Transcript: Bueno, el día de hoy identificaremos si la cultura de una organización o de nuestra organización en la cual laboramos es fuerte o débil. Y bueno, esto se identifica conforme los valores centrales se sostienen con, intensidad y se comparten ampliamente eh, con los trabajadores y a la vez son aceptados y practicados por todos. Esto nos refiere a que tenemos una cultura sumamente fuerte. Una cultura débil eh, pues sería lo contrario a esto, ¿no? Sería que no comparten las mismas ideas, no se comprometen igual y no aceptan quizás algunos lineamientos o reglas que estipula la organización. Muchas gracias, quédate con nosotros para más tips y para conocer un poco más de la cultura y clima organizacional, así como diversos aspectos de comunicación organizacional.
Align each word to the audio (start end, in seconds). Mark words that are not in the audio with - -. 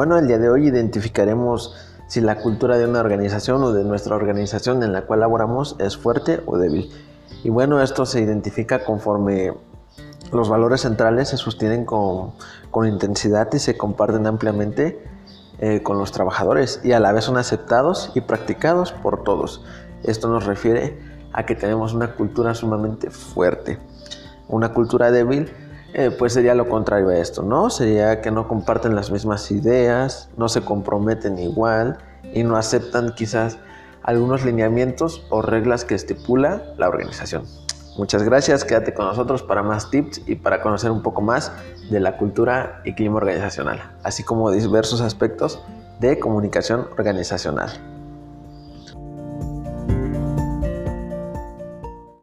Bueno, 0.00 0.16
el 0.16 0.26
día 0.26 0.38
de 0.38 0.48
hoy 0.48 0.66
identificaremos 0.66 1.74
si 2.06 2.22
la 2.22 2.36
cultura 2.36 2.78
de 2.78 2.86
una 2.86 3.00
organización 3.00 3.62
o 3.62 3.74
de 3.74 3.84
nuestra 3.84 4.16
organización 4.16 4.82
en 4.82 4.94
la 4.94 5.02
cual 5.02 5.20
laboramos 5.20 5.76
es 5.78 5.98
fuerte 5.98 6.40
o 6.46 6.56
débil. 6.56 6.90
Y 7.44 7.50
bueno, 7.50 7.82
esto 7.82 8.06
se 8.06 8.22
identifica 8.22 8.82
conforme 8.82 9.52
los 10.32 10.48
valores 10.48 10.80
centrales 10.80 11.28
se 11.28 11.36
sostienen 11.36 11.84
con, 11.84 12.32
intensidad 12.86 13.52
y 13.52 13.58
se 13.58 13.76
comparten 13.76 14.26
ampliamente 14.26 15.06
eh, 15.58 15.82
con 15.82 15.98
los 15.98 16.12
trabajadores 16.12 16.80
y 16.82 16.92
a 16.92 16.98
la 16.98 17.12
vez 17.12 17.24
son 17.24 17.36
aceptados 17.36 18.10
y 18.14 18.22
practicados 18.22 18.92
por 18.92 19.22
todos. 19.22 19.62
Esto 20.02 20.30
nos 20.30 20.46
refiere 20.46 20.98
a 21.34 21.44
que 21.44 21.54
tenemos 21.54 21.92
una 21.92 22.14
cultura 22.14 22.54
sumamente 22.54 23.10
fuerte. 23.10 23.78
Una 24.48 24.72
cultura 24.72 25.10
débil 25.10 25.52
eh, 25.92 26.14
pues 26.16 26.32
sería 26.32 26.54
lo 26.54 26.68
contrario 26.68 27.08
a 27.08 27.16
esto, 27.16 27.42
¿no? 27.42 27.70
Sería 27.70 28.20
que 28.20 28.30
no 28.30 28.46
comparten 28.46 28.94
las 28.94 29.10
mismas 29.10 29.50
ideas, 29.50 30.28
no 30.36 30.48
se 30.48 30.62
comprometen 30.62 31.38
igual 31.38 31.98
y 32.32 32.44
no 32.44 32.56
aceptan 32.56 33.12
quizás 33.14 33.58
algunos 34.02 34.44
lineamientos 34.44 35.24
o 35.30 35.42
reglas 35.42 35.84
que 35.84 35.94
estipula 35.94 36.62
la 36.78 36.88
organización. 36.88 37.44
Muchas 37.98 38.22
gracias, 38.22 38.64
quédate 38.64 38.94
con 38.94 39.06
nosotros 39.06 39.42
para 39.42 39.62
más 39.62 39.90
tips 39.90 40.22
y 40.26 40.36
para 40.36 40.62
conocer 40.62 40.90
un 40.90 41.02
poco 41.02 41.20
más 41.20 41.52
de 41.90 42.00
la 42.00 42.16
cultura 42.16 42.80
y 42.84 42.94
clima 42.94 43.16
organizacional, 43.16 43.82
así 44.04 44.22
como 44.22 44.50
diversos 44.50 45.00
aspectos 45.00 45.60
de 45.98 46.18
comunicación 46.18 46.86
organizacional. 46.96 47.89